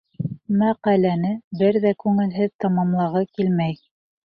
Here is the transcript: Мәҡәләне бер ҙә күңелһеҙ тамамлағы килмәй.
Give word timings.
Мәҡәләне 0.61 1.33
бер 1.61 1.79
ҙә 1.85 1.93
күңелһеҙ 2.05 2.51
тамамлағы 2.67 3.25
килмәй. 3.39 3.81